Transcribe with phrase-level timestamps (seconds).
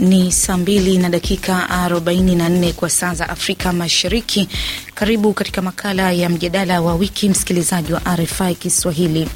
[0.00, 4.48] Ni saa mbili na dakika 44 kwa saa za Afrika Mashariki.
[4.94, 9.28] Karibu katika makala ya mjadala wa wiki, msikilizaji wa RFI Kiswahili.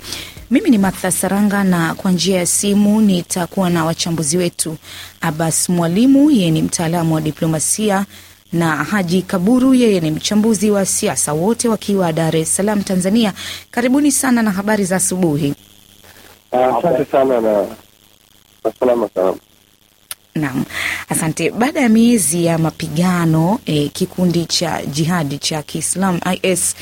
[0.51, 4.77] Mimi ni Martha Saranga na kwa njia ya simu nitakuwa na wachambuzi wetu
[5.21, 8.07] Abbas Mwalimu, yeye ni mtaalamu wa diplomasia
[8.53, 13.33] na Haji Kaburu, yeye ni mchambuzi wa siasa, wote wakiwa Dar es Salaam, Tanzania.
[13.71, 15.55] Karibuni sana na habari za asubuhi.
[16.53, 17.67] Asante uh, sana na
[18.81, 19.39] salama salama.
[20.35, 20.65] Naam,
[21.09, 21.51] asante.
[21.51, 26.75] Baada ya miezi ya mapigano eh, kikundi cha jihadi cha Kiislam IS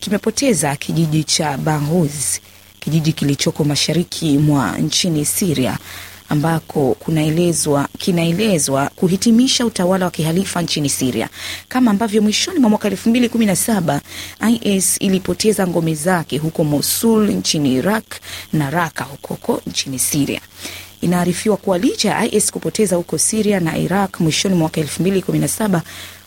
[0.00, 2.38] kimepoteza kijiji cha Bahuz,
[2.80, 5.78] kijiji kilichoko mashariki mwa nchini Syria
[6.28, 11.28] ambako kunaelezwa kinaelezwa kuhitimisha utawala wa kihalifa nchini Syria,
[11.68, 14.00] kama ambavyo mwishoni mwa mwaka elfu mbili kumi na saba
[14.62, 18.04] IS ilipoteza ngome zake huko Mosul nchini Iraq
[18.52, 20.40] na Raka hukoko nchini Syria.
[21.00, 25.22] Inaarifiwa kuwa licha ya IS kupoteza huko Siria na Iraq mwishoni mwa mwaka elfu mbili
[25.22, 25.82] kumi na saba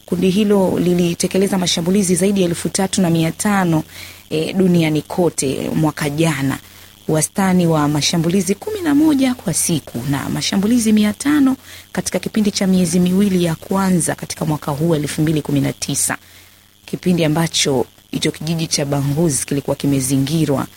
[0.05, 3.83] kundi hilo lilitekeleza mashambulizi zaidi ya elfu tatu na mia tano
[4.29, 6.57] e, duniani kote mwaka jana.
[7.07, 11.55] Wastani wa mashambulizi kumi na moja kwa siku na mashambulizi mia tano
[11.91, 16.17] katika kipindi cha miezi miwili ya kwanza katika mwaka huu elfu mbili kumi na tisa.
[16.85, 20.67] Kipindi ambacho hicho kijiji cha Banghuz kilikuwa kimezingirwa,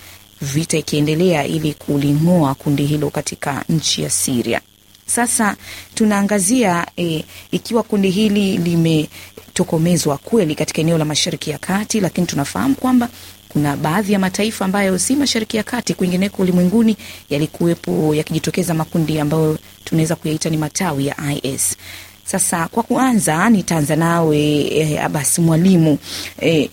[0.40, 4.60] vita ikiendelea ili kuling'oa kundi hilo katika nchi ya Siria.
[5.06, 5.56] Sasa
[5.94, 12.74] tunaangazia e, ikiwa kundi hili limetokomezwa kweli katika eneo la Mashariki ya Kati, lakini tunafahamu
[12.74, 13.08] kwamba
[13.48, 16.96] kuna baadhi ya mataifa ambayo si Mashariki ya Kati, kwingineko ulimwenguni
[17.30, 21.76] yalikuwepo yakijitokeza makundi ambayo tunaweza kuyaita ni matawi ya IS.
[22.24, 24.38] Sasa kwa kuanza, nitaanza nawe
[24.70, 25.98] e, Abasi Mwalimu,
[26.40, 26.70] eh,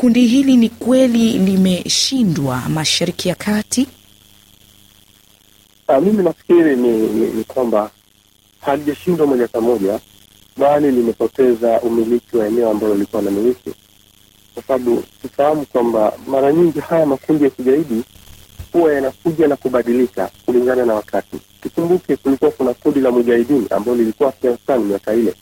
[0.00, 3.86] kundi hili ni kweli limeshindwa Mashariki ya Kati?
[5.88, 7.90] Uh, mimi nafikiri ni, ni, ni kwamba
[8.60, 10.00] halijashindwa moja kwa moja,
[10.56, 13.70] bali limepoteza umiliki wa eneo ambalo lilikuwa na miliki
[14.54, 18.02] kwa sababu tufahamu kwamba mara nyingi haya makundi ya kigaidi
[18.72, 21.36] huwa yanakuja na kubadilika kulingana na wakati.
[21.62, 25.34] Tukumbuke kulikuwa kuna kundi la mujahidini ambalo lilikuwa Afghanistan miaka ile,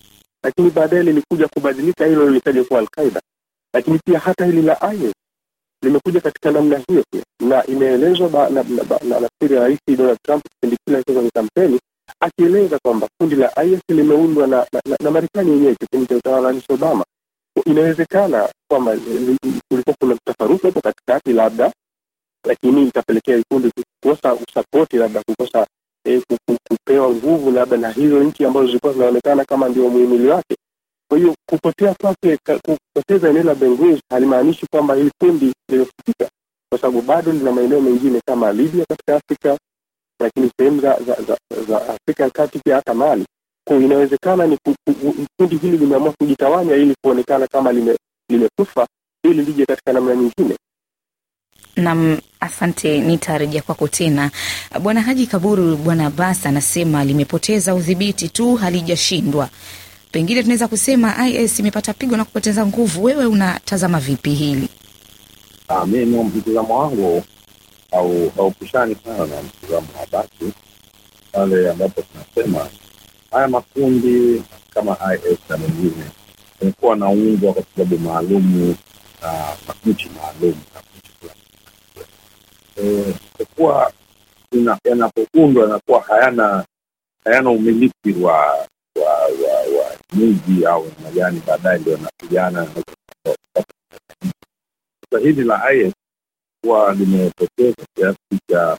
[0.43, 3.21] lakini baadaye lilikuja kubadilika, hilo lilitaja kuwa Alqaida.
[3.75, 5.13] Lakini pia hata hili la IS
[5.83, 11.31] limekuja katika namna hiyo pia, na imeelezwa nafikiri Rais Donald Trump kipindi kile akiwa kwenye
[11.31, 11.81] kampeni
[12.21, 16.47] akieleza kwamba kundi la IS limeundwa na, na, na, na Marekani yenyewe kipindi cha utawala
[16.47, 17.05] wa Rais Obama
[17.67, 18.97] inawezekana kwamba
[19.69, 21.73] kulikuwa kuna mtafaruku hapo katikati labda,
[22.47, 23.71] lakini ikapelekea vikundi
[24.03, 25.67] kukosa usapoti, labda kukosa
[26.05, 26.23] eh,
[26.69, 30.57] kupewa nguvu labda na hizo nchi ambazo zilikuwa zinaonekana kama ndio muhimili wake.
[31.09, 36.29] Kwa hiyo kupotea kwake, kupoteza eneo la Benghazi halimaanishi kwamba hili kundi limefutika,
[36.71, 39.59] kwa sababu bado lina maeneo mengine kama Libya katika Afrika,
[40.21, 41.37] lakini sehemu za, za, za,
[41.69, 43.25] za Afrika ya kati pia hata Mali
[43.69, 44.59] kwa inawezekana ni
[45.39, 47.97] kundi hili limeamua kujitawanya ili kuonekana kama lime,
[48.31, 48.87] limekufa
[49.25, 50.57] ili lije katika namna nyingine.
[51.77, 53.01] Nam, asante.
[53.01, 54.31] Nitarejea kwako tena
[54.83, 55.77] Bwana Haji Kaburu.
[55.77, 59.49] Bwana Abbas anasema limepoteza udhibiti tu, halijashindwa.
[60.13, 63.05] Pengine tunaweza kusema IS imepata pigo na kupoteza nguvu.
[63.05, 64.69] Wewe unatazama vipi hili?
[65.87, 67.23] Mimi mtizamo wangu
[67.93, 70.53] au haupishani sana na mtizamo wa Abasi
[71.33, 72.69] pale ambapo tunasema
[73.31, 74.43] haya makundi
[74.75, 76.05] kama IS na mengine
[76.63, 78.77] amekuwa naundwa kwa sababu maalumu
[79.23, 79.33] na
[79.69, 83.93] makuchi maalum na kuchi fulani, kwa kuwa
[84.85, 86.65] yanapoundwa yanakuwa hayana
[87.25, 88.37] hayana umiliki wa
[88.97, 89.29] wa
[90.13, 92.67] miji au namna gani, baadaye ndio anapigana.
[95.11, 95.93] Sasa hili la IS
[96.65, 98.79] kuwa limepoteza kiasi cha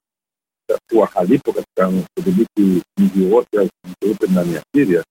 [0.89, 3.69] kuwa halipo katika kudhibiti mji wote au
[4.07, 5.03] wote ndani ya Siria,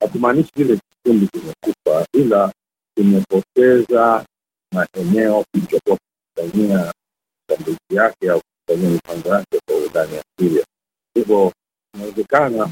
[0.00, 2.52] hakumaanishi vile kikundi kimekufa, ila
[2.96, 4.26] kimepoteza
[4.72, 5.98] maeneo kilichokuwa
[6.36, 6.92] kufanyia
[7.50, 10.64] shambulizi yake au kufanyia mipango yake kwa ndani ya Siria.
[11.14, 11.52] Hivyo
[11.94, 12.70] inawezekana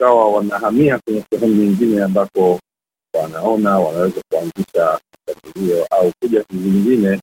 [0.00, 2.60] ikawa wanahamia kwenye sehemu nyingine ambako
[3.14, 5.00] wanaona wanaweza kuanzisha
[5.54, 7.20] hiyo au kuja zingine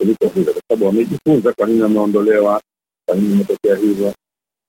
[0.00, 2.62] kuliko hizo, kwa sababu wamejifunza kwa nini wameondolewa
[3.06, 4.14] kwa nini imetokea hivyo.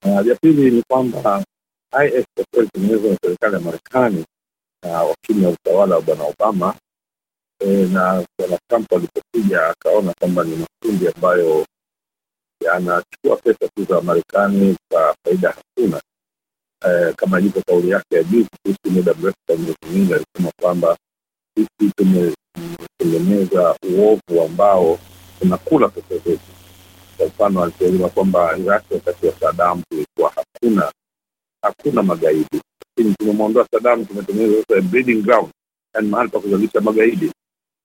[0.05, 1.43] Na ya pili ni kwamba
[2.05, 4.25] IS kwa kweli tengenezwa na serikali ya Marekani
[4.83, 6.75] na chini ya utawala wa bwana Obama
[7.59, 11.65] e, na bwana Trump alipokuja akaona kwamba ni makundi ambayo
[12.65, 16.01] yanachukua pesa tu za Marekani kwa faida hakuna.
[16.87, 20.97] E, kama ilivyo kauli yake ya juu kuhusu muda mrefu kwa miezi mingi, alisema kwamba
[21.55, 24.99] sisi tumetengeneza uovu ambao
[25.39, 26.39] tunakula pesa zetu.
[27.17, 30.91] Kwa mfano alisema kwamba Iraq wakati wa Sadamu kulikuwa hakuna
[31.61, 32.61] hakuna magaidi,
[32.97, 35.49] lakini tumemwondoa Sadamu, tumetengeneza sasa breeding ground,
[35.95, 37.31] yani mahali pa kuzalisha magaidi.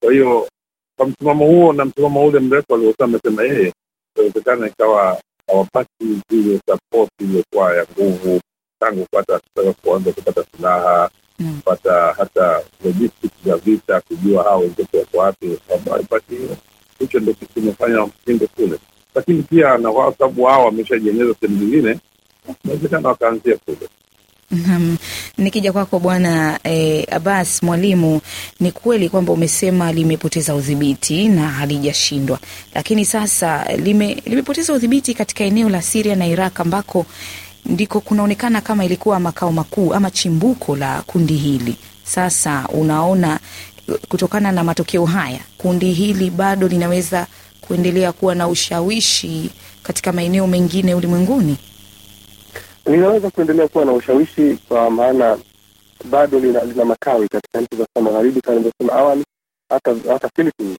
[0.02, 0.48] Kwa hiyo
[0.98, 3.72] kwa msimamo huo na msimamo ule mrefu aliokuwa amesema yeye,
[4.16, 8.40] inawezekana ikawa hawapati zile sapoti iliyokuwa ya nguvu
[8.84, 11.56] tangu kupata kutaka kuanza kupata silaha Mm.
[11.64, 15.58] kupata hata logistics za vita, kujua hao wenzetu wako wapi.
[16.98, 18.78] Hicho ndo kimefanya mshinde kule,
[19.14, 21.98] lakini pia na kwa sababu wao wameshajieneza sehemu zingine,
[22.64, 23.88] inawezekana wakaanzia kule.
[24.50, 24.96] Naam,
[25.38, 28.20] nikija kwako bwana eh, Abbas mwalimu,
[28.60, 32.38] ni kweli kwamba umesema limepoteza udhibiti na halijashindwa,
[32.74, 37.06] lakini sasa lime, limepoteza udhibiti katika eneo la Syria na Iraq ambako
[37.66, 41.76] ndiko kunaonekana kama ilikuwa makao makuu ama chimbuko la kundi hili.
[42.04, 43.40] Sasa unaona,
[44.08, 47.26] kutokana na matokeo haya, kundi hili bado linaweza
[47.60, 49.50] kuendelea kuwa na ushawishi
[49.82, 51.56] katika maeneo mengine ulimwenguni?
[52.86, 55.38] linaweza kuendelea kuwa na ushawishi kwa maana
[56.10, 59.24] bado lina, lina matawi katika nchi za magharibi kama nilivyosema awali,
[59.68, 60.78] hata hata Philippines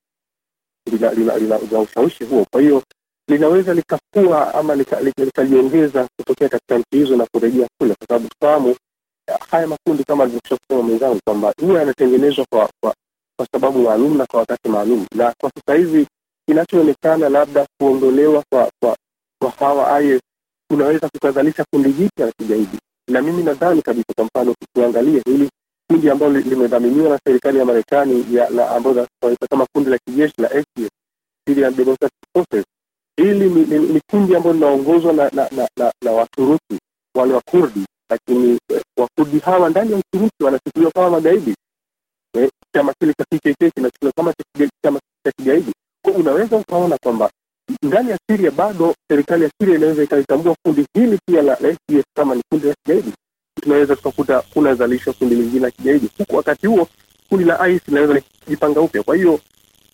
[0.91, 2.45] lina, lina, lina, lina ushawishi huo.
[2.51, 2.83] Kwa hiyo
[3.27, 8.27] linaweza likakua ama likajiongeza lika, lika kutokea katika nchi hizo na kurejea kule, kwa sababu
[8.29, 8.75] tufahamu
[9.51, 12.93] haya makundi kama alivyokwisha kusema mwenzangu kwamba huwa yanatengenezwa kwa, kwa,
[13.37, 16.07] kwa sababu maalum na kwa wakati maalum, na kwa sasa hivi
[16.47, 18.97] kinachoonekana labda kuondolewa kwa, kwa,
[19.41, 20.21] kwa hawa IS
[20.69, 25.49] kunaweza kukazalisha kundi jipya la kigaidi, na mimi nadhani kabisa, kwa mfano tukiangalia hili
[25.89, 28.25] kundi ambalo limedhaminiwa na serikali ya Marekani
[28.75, 29.07] ambayo
[29.49, 30.89] kama kundi la kijeshi la SDF,
[31.47, 32.65] Syrian Democratic Forces,
[33.17, 36.79] hili ni, ni, ni kundi ambalo linaongozwa na, na, na, na, na Waturuki
[37.15, 38.59] wale Wakurdi, lakini
[38.97, 41.55] Wakurdi hawa ndani ya Uturuki wanachukuliwa kama magaidi.
[42.37, 44.33] Eh, chama kile cha PKK kinachukuliwa kama
[44.83, 45.71] chama cha kigaidi.
[46.15, 47.29] Unaweza ukaona kwamba
[47.83, 52.35] ndani ya Syria bado serikali ya Syria inaweza ikalitambua kundi hili pia la SDF kama
[52.35, 53.13] ni kundi la kigaidi.
[53.61, 56.87] Tunaweza tukakuta kunazalishwa kundi lingine la kigaidi, huku wakati huo
[57.29, 59.03] kundi la IS linaweza likijipanga upya.
[59.03, 59.39] Kwa hiyo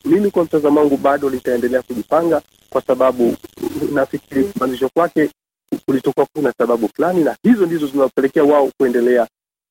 [0.05, 3.35] mimi kwa mtazamo wangu bado litaendelea kujipanga, kwa sababu
[3.93, 5.29] nafikiri kuanzishwa kwake
[5.85, 9.27] kulitokuwa kuna sababu fulani, na hizo ndizo zinawapelekea wao kuendelea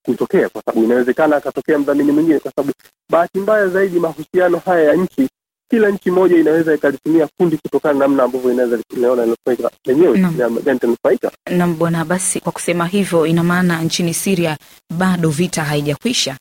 [0.06, 2.72] kutokea, kwa sababu inawezekana akatokea mdhamini mwingine, kwa sababu
[3.10, 5.28] bahati mbaya zaidi mahusiano haya ya nchi
[5.70, 10.76] kila nchi moja inaweza ikalitumia kundi kutokana na namna ambavyo inaweza inaona inanufaika lenyewe gani
[10.76, 11.30] itanufaika.
[11.50, 14.56] Naam, bwana, basi kwa kusema hivyo, ina maana nchini Syria
[14.98, 16.36] bado vita haijakwisha?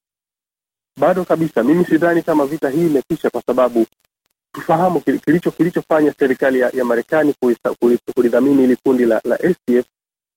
[1.00, 3.86] Bado kabisa, mimi sidhani kama vita hii imekwisha, kwa sababu
[4.54, 7.36] tufahamu kilicho kilichofanya serikali ya, ya Marekani
[8.16, 9.86] kulidhamini hili kundi la, la SDF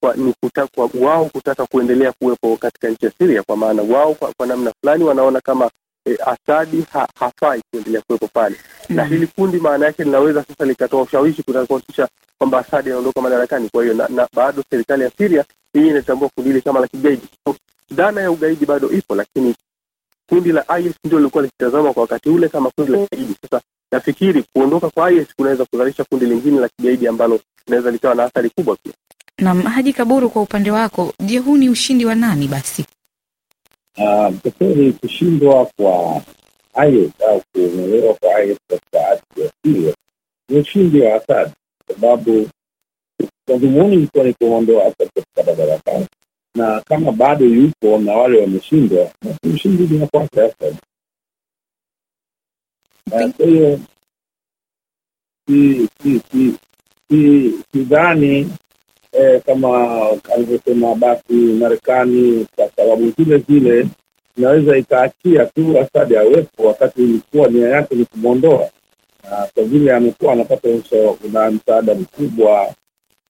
[0.01, 4.15] kwa, ni kuta, kwa wao kutaka kuendelea kuwepo katika nchi ya Syria, kwa maana wao
[4.15, 5.71] kwa, kwa namna fulani wanaona kama
[6.07, 8.57] E, Asadi ha, hafai kuendelea kuwepo pale
[8.89, 8.97] mm.
[8.97, 12.09] na hili kundi maana yake linaweza sasa likatoa ushawishi kuhakikisha
[12.39, 13.69] kwamba Asadi anaondoka madarakani.
[13.73, 17.23] Kwa hiyo na, na bado serikali ya Syria hii inatambua kundi hili kama la kigaidi.
[17.45, 17.57] So,
[17.91, 19.55] dhana ya ugaidi bado ipo, lakini
[20.33, 23.35] kundi la IS ndio lilikuwa likitazama kwa wakati ule kama kundi la kigaidi.
[23.43, 23.61] Sasa
[23.93, 28.51] nafikiri kuondoka kwa IS kunaweza kuzalisha kundi lingine la kigaidi ambalo linaweza likawa na athari
[28.51, 28.93] kubwa pia.
[29.39, 32.85] Naam, Haji Kaburu, kwa upande wako, je, huu ni ushindi wa nani basi?
[33.95, 36.23] kwa kweli kushindwa kwa
[36.89, 39.95] IS au kuongolewa kwa IS katika ardhi ya Siria
[40.49, 41.51] ni ushindi wa Asad,
[41.87, 42.49] kwa sababu
[43.49, 46.07] madhumuni ilikuwa ni kuondoa Asad katika madarakani,
[46.55, 50.77] na kama bado yupo na wale wameshindwa, basi ushindi ni wa kwake Assad.
[53.11, 53.79] Kwa hiyo
[57.73, 58.51] sidhani
[59.13, 60.01] eh, kama
[60.35, 63.87] alivyosema basi Marekani kwa sababu zile zile
[64.37, 68.71] inaweza ikaachia tu Asadi awepo, wakati ilikuwa nia yake ni kumwondoa,
[69.31, 70.69] na kwa vile amekuwa anapata
[71.33, 72.75] na msaada mkubwa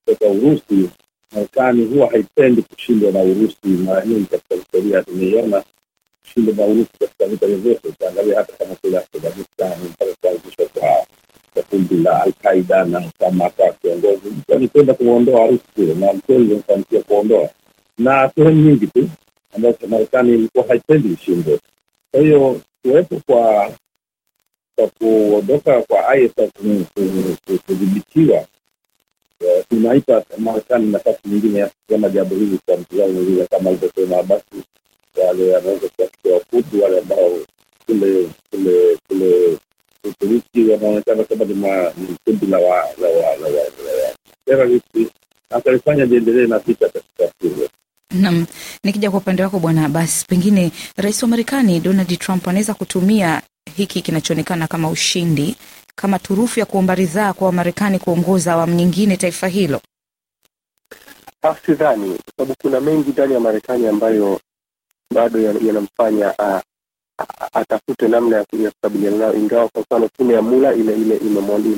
[0.05, 0.89] kutoka Urusi.
[1.35, 3.57] Marekani huwa haipendi kushindwa na Urusi.
[3.85, 5.63] Mara nyingi katika historia tumeiona
[6.21, 7.87] kushindwa na Urusi katika vita vyovyote.
[7.87, 10.65] Utaangalia hata kama kule Afghanistan mpaka kuanzishwa
[11.53, 17.01] kwa kundi la Alqaida na Osama akawa kiongozi alikwenda kuondoa Urusi kule, na kweli limefanikiwa
[17.03, 17.49] kuondoa,
[17.97, 19.09] na sehemu nyingi tu
[19.55, 21.59] ambazo Marekani ilikuwa haipendi ishindwe.
[22.11, 23.71] Kwa hiyo kuwepo kwa
[24.75, 26.51] kwa kuondoka kwa ISIS
[27.67, 28.45] kudhibitiwa
[29.69, 34.45] kunaipa Marekani nafasi nyingine ya kusema jambo hili kwa mtizamo mwingine, kama alivyosema basi
[35.27, 37.31] wale wanaweza kuwafikia Wakurdi wale ambao
[37.85, 39.57] kule kule kule
[40.09, 42.59] Uturuki wanaonekana kama ni kundi la
[44.45, 45.07] teroristi,
[45.49, 47.69] atalifanya liendelee na vita katika Syria.
[48.11, 48.45] Naam,
[48.83, 53.41] nikija kwa upande wako bwana Abbas, pengine rais wa Marekani Donald Trump anaweza kutumia
[53.75, 55.55] hiki kinachoonekana kama ushindi
[55.95, 59.81] kama turufu ya kuomba ridhaa kwa Wamarekani kuongoza awamu nyingine taifa hilo.
[61.65, 64.39] Sidhani, kwa sababu kuna mengi ndani ya Marekani ambayo
[65.13, 66.63] bado yanamfanya ya
[67.53, 71.23] atafute namna ya kukabiliana nayo, ingawa kwa mfano tume ya Mula imemsafisha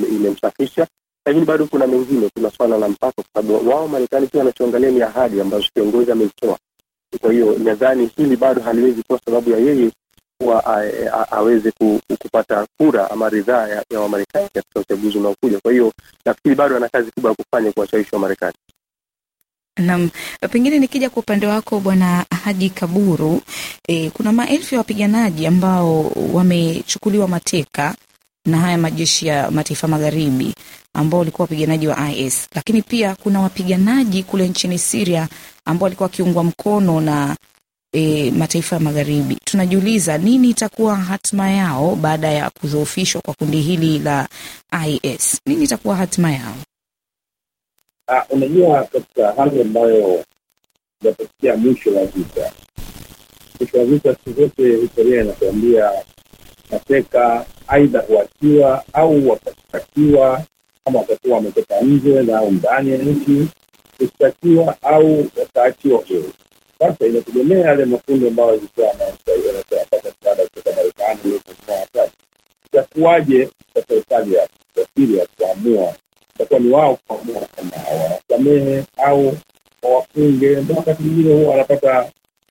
[0.02, 0.28] ime, ime,
[0.76, 0.86] ime
[1.26, 2.30] lakini bado kuna mengine.
[2.34, 6.58] Kuna swala la mpaka, kwa sababu wao Marekani pia wanachoangalia ni ahadi ambazo kiongozi amezitoa.
[7.20, 9.90] Kwa hiyo nadhani hili bado haliwezi kuwa sababu ya yeye
[10.38, 10.64] kuwa
[11.30, 11.72] aweze
[12.22, 15.60] kupata kura ama ridhaa ya, ya Wamarekani katika uchaguzi unaokuja.
[15.60, 15.92] Kwa hiyo
[16.24, 18.54] nafikiri bado ana kazi kubwa ya kufanya kuwashawishi Wamarekani.
[19.78, 20.10] Naam,
[20.50, 23.40] pengine nikija kwa upande wako Bwana Haji Kaburu,
[23.88, 26.02] e, kuna maelfu ya wapiganaji ambao
[26.32, 27.94] wamechukuliwa mateka
[28.46, 30.54] na haya majeshi ya mataifa magharibi
[30.94, 35.28] ambao walikuwa wapiganaji wa IS, lakini pia kuna wapiganaji kule nchini Syria
[35.64, 37.36] ambao walikuwa wakiungwa mkono na
[37.92, 39.36] e, mataifa ya magharibi.
[39.44, 44.28] Tunajiuliza nini itakuwa hatima yao baada ya kudhoofishwa kwa kundi hili la
[44.86, 45.40] IS?
[45.46, 46.54] Nini itakuwa hatima yao?
[48.08, 50.24] Uh, unajua katika hali ambayo
[51.02, 52.52] inapofikia mwisho wa vita,
[53.60, 55.90] mwisho wa vita, siku zote historia inatuambia
[56.70, 60.42] mateka aidha huachiwa au wakashtakiwa
[60.84, 63.48] kama watakuwa wametoka nje na au ndani ya nchi,
[63.98, 66.32] kushtakiwa au wataachiwa huru.
[66.78, 71.32] Sasa inategemea yale makundi ambayo yalikuwa yanapata msaada kutoka Marekani
[71.68, 72.12] watatu,
[72.66, 74.48] itakuwaje kwa serikali ya
[74.96, 75.94] Siria kuamua
[76.34, 77.70] itakuwa ni wao kuamua kama
[78.02, 79.36] wanasamehe au
[79.82, 80.48] wawafunge.
[80.56, 82.10] Ndo wakati mwingine huwa wanapata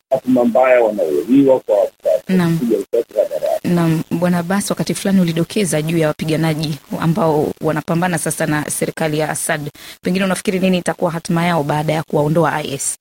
[0.10, 3.68] hatima mbaya, wanauliwa kwa kupiga risasi.
[3.68, 9.30] Naam, Bwana Abbas, wakati fulani ulidokeza juu ya wapiganaji ambao wanapambana sasa na serikali ya
[9.30, 9.70] Assad.
[10.02, 12.98] Pengine unafikiri nini itakuwa hatima yao baada ya kuwaondoa IS?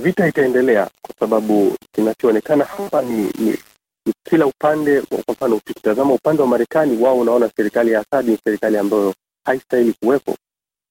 [0.00, 3.58] Vita itaendelea kwa sababu kinachoonekana hapa ni, ni
[4.06, 5.00] ni kila upande.
[5.02, 9.92] Kwa mfano, ukitazama upande wa Marekani, wao unaona serikali ya Asadi ni serikali ambayo haistahili
[10.02, 10.36] kuwepo,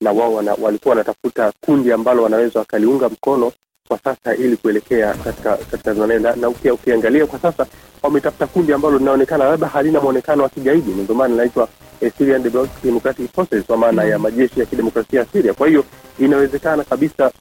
[0.02, 3.52] na wao wana, walikuwa wanatafuta kundi ambalo wanaweza wakaliunga mkono
[3.88, 7.66] kwa sasa ili kuelekea katika katika na, na ukia, ukiangalia kwa sasa
[8.04, 11.68] wametafuta kundi ambalo linaonekana labda halina mwonekano wa kigaidi, ndio maana linaitwa
[12.02, 12.44] eh, Syrian
[12.84, 14.10] Democratic Forces kwa maana mm.
[14.10, 15.54] ya majeshi ya kidemokrasia ya Syria.
[15.54, 15.86] Kwa hiyo
[16.20, 17.32] inawezekana kabisa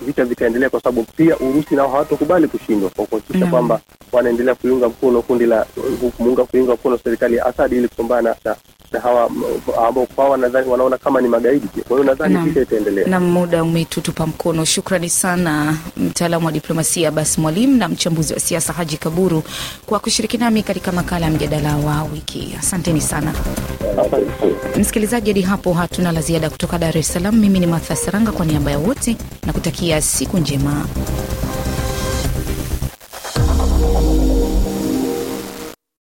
[0.00, 3.50] vita vitaendelea kwa sababu pia Urusi nao hawatokubali kushindwa kwa kuhakikisha Mm.
[3.50, 3.80] kwamba
[4.12, 5.66] wanaendelea kuiunga mkono kundi la
[6.16, 8.56] kumuunga kuiunga mkono serikali ya Asadi ili kupambana na,
[8.92, 9.30] na hawa
[9.88, 11.84] ambao kwao nadhani wanaona kama ni magaidi pia.
[11.84, 13.06] Kwa hiyo nadhani vita itaendelea.
[13.08, 14.64] na muda umetutupa mkono.
[14.64, 19.42] Shukrani sana mtaalamu wa diplomasia Bas Mwalimu na mchambuzi wa siasa Haji Kaburu
[19.86, 22.56] kwa kushiriki nami katika makala ya mjadala wa wiki.
[22.58, 23.32] Asanteni sana
[24.78, 25.30] msikilizaji.
[25.30, 27.36] Hadi hapo hatuna la ziada kutoka Dar es Salaam.
[27.38, 29.16] Mimi ni Martha Saranga kwa niaba ya wote
[29.46, 30.86] na kutakia siku njema.